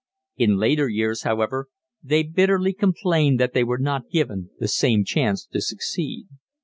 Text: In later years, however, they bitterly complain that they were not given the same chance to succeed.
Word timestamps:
In 0.35 0.57
later 0.57 0.87
years, 0.89 1.21
however, 1.21 1.67
they 2.01 2.23
bitterly 2.23 2.73
complain 2.73 3.37
that 3.37 3.53
they 3.53 3.63
were 3.63 3.77
not 3.77 4.09
given 4.09 4.49
the 4.59 4.67
same 4.67 5.05
chance 5.05 5.45
to 5.45 5.61
succeed. 5.61 6.25